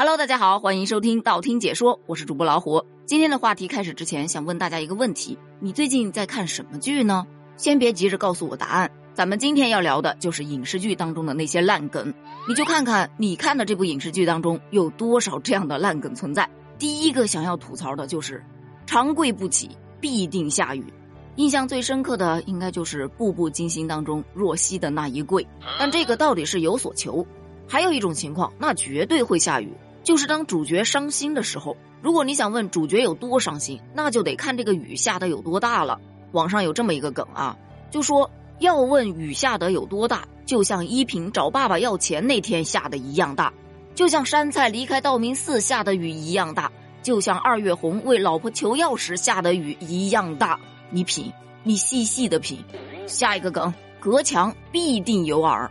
[0.00, 2.82] Hello，大家好，欢迎收听道听解说，我是主播老虎。
[3.04, 7.26] 今天的话题开始之前，想问大家一个问题：你最近在看什么剧呢？
[7.58, 12.14] 先别急着告诉我答案，咱们今天要聊的就是影视剧当中的那些烂梗。
[12.48, 16.48] 你就看看你看的这部影视剧当中有多少这样的烂梗存在。
[16.78, 18.42] 第一个想要吐槽的就是
[18.86, 19.68] “长跪不起，
[20.00, 20.82] 必定下雨”。
[21.36, 25.46] 印象最深刻的应该就是《步步惊心》当中若曦的那一跪，
[25.78, 27.26] 但这个到底是有所求。
[27.68, 29.72] 还有一种情况，那绝对会下雨，
[30.02, 31.76] 就是当主角伤心的时候。
[32.02, 36.00] 如果你想问主角有多伤心，那就得看这个雨下的有多大了。
[36.32, 37.56] 网上有这么一个梗啊，
[37.90, 43.52] 就说要问雨下的有多大，就像依萍找爸爸要钱那天下的一样大，
[43.94, 46.72] 就像山菜离开道明寺下的雨一样大，
[47.02, 50.58] 就像二月红为老婆求药时下的雨一样大。
[50.88, 51.30] 你品，
[51.62, 52.64] 你细细的品。
[53.06, 55.70] 下一个梗，隔墙必定有耳。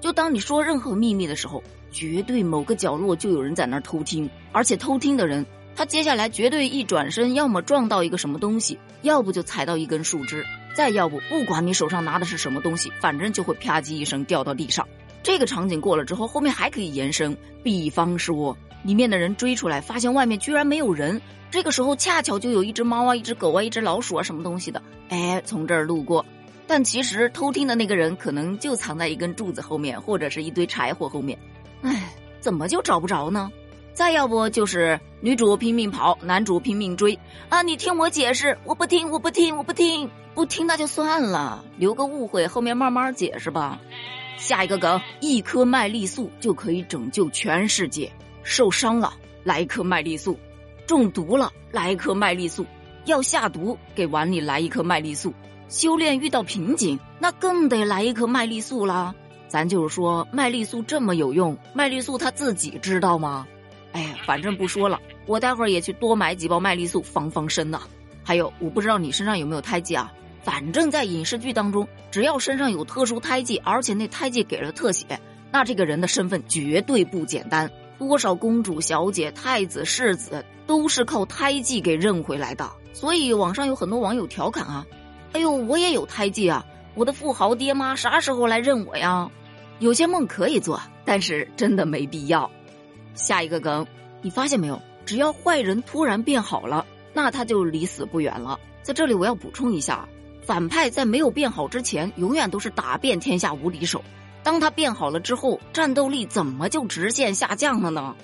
[0.00, 14.86] 就当你说任何秘密的时候，绝对某个角落就有人在那儿偷听，而且偷听的人，他接下来绝对一转身，要么撞到一个什么东西，要不就踩到一根树枝，再要不，不管你手上拿的是什么东西，反正就会啪叽一声掉到地上。
[15.22, 26.24] 这个场景过了之后，后面还可以延伸，比方说里面的人追出来，发现外面居然没有人，这个时候恰巧就有一只猫啊、一只狗啊、一只老鼠啊什么东西的，哎，从这儿路过。
[26.66, 31.38] 但其实偷听的那个人可能就藏在一根柱子后面，或者是一堆柴火后面。
[31.82, 33.50] 唉，怎么就找不着呢？
[33.94, 37.62] 再要不就是女主拼命跑，男主拼命追啊！
[37.62, 43.80] 你听我解释，我不听，我不听，我不听，不听那就算了，留个误会，后面慢慢解释吧。
[44.36, 48.12] 下一个梗，一颗麦丽素就可以拯救全世界。
[48.44, 50.34] 受伤了，来一颗麦丽素；
[50.86, 52.64] 中毒了，来一颗麦丽素；
[53.04, 55.34] 要下毒，给碗里来一颗麦丽素。
[55.68, 59.12] 修炼遇到瓶颈，那更得来一颗麦丽素啦。
[59.48, 63.46] 咱就是说，麦丽素这么有用，麦丽素他自己知道吗？
[63.92, 67.80] 哎呀，反正不说了，我待会儿也去多买几包麦丽素防防身呢。
[68.22, 70.12] 还有，我不知道你身上有没有胎记啊？
[70.42, 75.18] 反正，在影视剧当中，只要身上有特殊胎记，而且那胎记给了特写，
[75.50, 77.70] 那这个人的身份绝对不简单。
[77.98, 82.70] 多少公主、小姐、太子、世子都是靠胎记给认回来的。
[82.92, 84.86] 所以，网上有很多网友调侃啊。
[85.32, 86.64] 哎呦，我也有胎记啊！
[86.98, 89.30] 我的富豪爹妈啥时候来认我呀？
[89.78, 92.50] 有些梦可以做，但是真的没必要。
[93.14, 93.86] 下一个梗，
[94.20, 94.82] 你发现没有？
[95.06, 98.58] 只要坏人突然变好了，那他就离死不远了。
[98.82, 100.08] 在这里我要补充一下，
[100.42, 104.02] 反派在没有变好之前，永远都是打遍天下无敌手。
[104.42, 108.16] 当他变好了之后，战斗力怎么就直线下降了呢？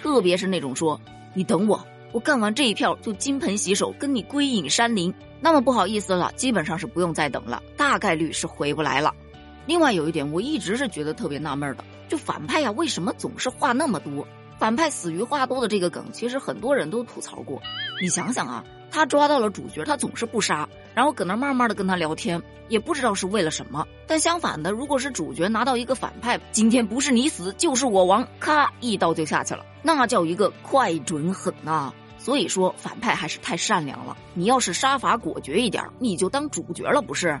[0.00, 1.00] 特别是那种说
[1.34, 5.12] “你等我，我干完这一票就金盆洗手，跟你归隐山林”。
[5.40, 9.14] 那么不好意思了，基本上是不用再等了，大概率是回不来了。
[9.66, 14.26] 另外有一点，我一直是觉得特别纳闷的，就反派呀，为什么总是话那么多？
[14.58, 17.62] 反派死于话多的这个梗，其实很多人都吐槽过。
[18.02, 23.86] 你想想啊，他抓到了主角，他总是不杀，然后搁那慢慢的跟他聊天，也不知道是为了什么。
[24.06, 31.92] 但相反的，如果是主角拿到一个反派，今天不是你死就是我亡，咔一刀就下去了，那叫一个快准狠呐！
[32.18, 34.16] 所以说，反派还是太善良了。
[34.34, 37.38] 你要是杀伐果决一点，你就当主角了，不是？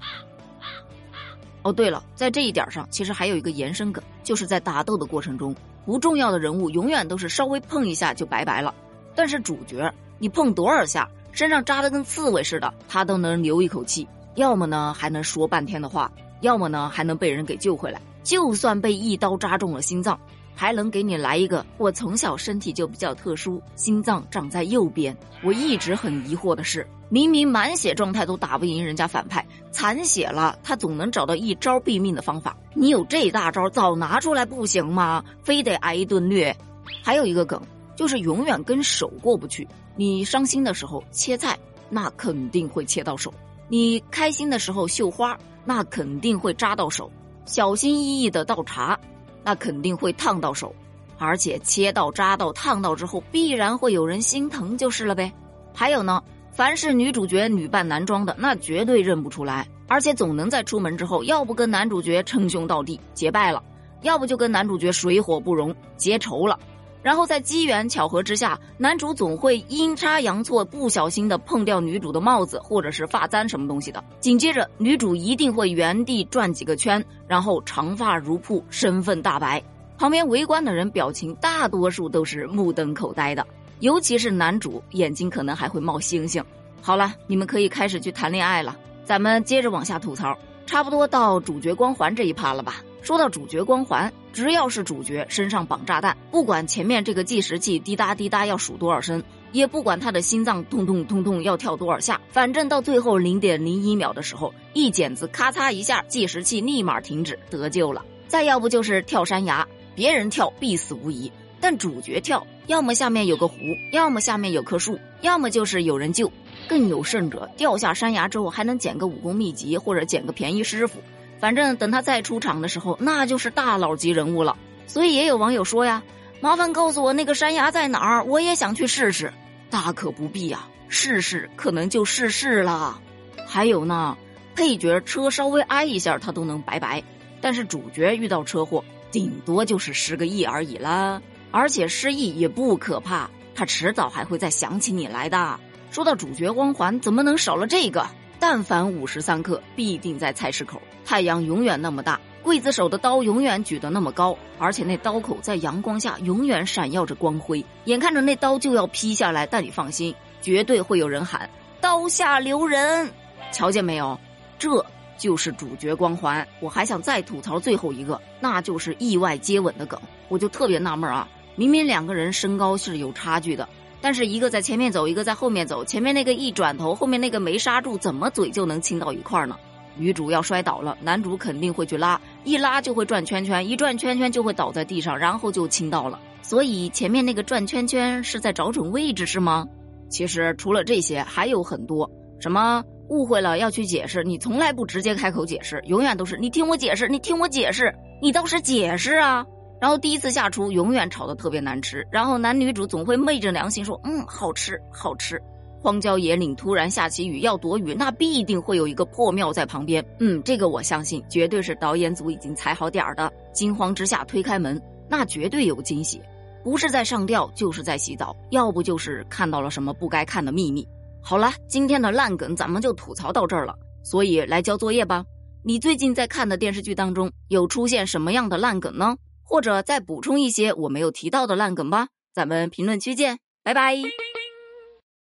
[1.62, 8.74] 哦，对了，在这一点上，其实还有一个延伸梗，就是在打斗的过程中，不重要的人物永远都是稍微碰一下就拜拜了，
[9.14, 16.10] 但是主角，你碰多少下，身上扎的跟刺猬似的，他都能留一口气，要么呢还能说半天的话，
[16.40, 18.00] 要么呢还能被人给救回来。
[18.22, 20.18] 就算被一刀扎中了心脏。
[20.52, 21.64] 还能给你来一个？
[21.78, 25.16] 我从小身体就比较特殊，心脏长在右边。
[25.42, 32.54] 我一直很疑惑的是，明明满血状态都打不赢人家反派，残血了他总能找到一招毙命的方法。
[32.74, 35.24] 你有这大招，早拿出来不行吗？
[35.42, 36.54] 非得挨一顿虐？
[37.02, 37.58] 还有一个梗，
[37.96, 39.66] 就是永远跟手过不去。
[40.00, 41.58] 你伤心的时候切菜，
[41.90, 43.30] 那肯定会切到手；
[43.68, 47.12] 你开心的时候绣花，那肯定会扎到手。
[47.44, 48.98] 小心翼翼的倒茶。
[49.44, 50.74] 那肯定会烫到手，
[51.18, 55.30] 而且切到、扎到、烫到之后，必然会有人心疼就是了呗。
[55.74, 63.62] 还有呢，凡是女主角女扮男装的，那绝对认不出来，而且总能在出门之后，要不跟男主角称兄道弟结拜了，
[64.00, 66.58] 要不就跟男主角水火不容结仇了。
[67.02, 74.04] 然后在机缘巧合之下，男主总会阴差阳错不小心的碰掉女主的帽子或者是发簪什么东西的。
[74.20, 79.62] 紧接着，女主一定会原地转几个圈，然后长发如瀑，身份大白。
[79.96, 83.46] 旁边围观的人表情大多数都是目瞪口呆的，
[83.80, 86.42] 尤其是男主眼睛可能还会冒星星。
[86.82, 88.76] 好了，你们可以开始去谈恋爱了。
[89.04, 90.36] 咱们接着往下吐槽，
[90.66, 92.76] 差不多到主角光环这一趴了吧？
[93.02, 99.22] 说到主角光环，只要是主角身上绑炸弹，不管前面这个计时器滴答滴答要数多少声，
[99.52, 108.04] 也不管他的心脏痛痛痛痛要跳多少下，反正到最后零点零一秒的时候，一剪子咔嚓一下，计时器立马停止，得救了。
[108.28, 111.30] 再要不就是跳山崖，别人跳必死无疑，
[111.60, 113.56] 但主角跳，要么下面有个湖，
[113.92, 116.30] 要么下面有棵树，要么就是有人救。
[116.68, 121.00] 更有甚者，掉下山崖之后还能捡个武功秘籍，或者捡个便宜师傅。
[121.40, 124.56] 反正等他再出场的时候，那就是大佬级人物了。
[124.86, 126.02] 所以也有网友说呀
[126.40, 129.32] ：“麻烦告诉我那个山崖在哪儿，我也想去试试。”
[129.70, 133.00] 大可不必呀，试试可能就试试了。
[133.46, 134.16] 还有呢，
[134.54, 137.02] 配角车稍微挨一下他都能拜拜，
[137.40, 141.22] 但是主角遇到车祸，顶多就是失个忆而已啦。
[141.52, 145.58] 而且失忆也不可怕，他迟早还会再想起你来的。
[145.90, 148.06] 说到主角光环，怎么能少了这个？
[148.40, 150.80] 但凡五时三刻，必定在菜市口。
[151.04, 157.64] 太阳永远那么大，刽子手的刀永远举得那么高，而且那刀口在阳光下永远闪耀着光辉。
[157.84, 161.48] 眼看着那刀就要劈下来，但你放心，绝对会有人喊
[161.80, 163.10] “刀下留人”。
[163.52, 164.18] 瞧见没有？
[164.58, 164.84] 这
[165.18, 166.46] 就是主角光环。
[166.60, 170.00] 我还想再吐槽最后一个，那就是意外接吻的梗。
[170.28, 173.68] 我就特别纳闷啊，明明两个人身高是有差距的。
[174.00, 175.84] 但是一个在前面走，一个在后面走。
[175.84, 179.56] 前面那个一转头，后面那个没刹住，怎么嘴就能亲到一块儿呢？
[179.96, 186.18] 女主要摔倒了，男主肯定会去拉，一拉就会转圈圈，一转圈圈就会倒在地上，然后就亲到了。
[186.42, 189.66] 所以前面那个转圈圈是在找准位置是吗？
[190.08, 192.10] 其实除了这些还有很多，
[192.40, 199.44] 什么误会了要去解释，你从来不直接开口解释，永远都是你听我解释，你听我解释，你倒是解释啊。
[199.80, 205.40] 然后第一次下厨永远炒的特别难吃，然后男女主总会昧着良心说，嗯，好吃，好吃。
[205.82, 210.04] 荒郊野岭突然下起雨要躲雨，那必定会有一个破庙在旁边。
[210.18, 213.32] 嗯，这个我相信，绝对是导演组已经踩好点儿的。
[213.54, 214.78] 惊慌之下推开门，
[215.08, 216.20] 那绝对有惊喜，
[216.62, 220.86] 不是在上吊，就是在洗澡，要不就是看到了什么不该看的秘密。
[221.22, 225.24] 好了，今天的烂梗咱们就吐槽到这儿了，所以来交作业吧。
[225.64, 229.16] 你最近在看的电视剧当中有出现什么样的烂梗呢？
[229.50, 233.96] 或者再补充一些我没有提到的烂梗吧，咱们评论区见，拜拜。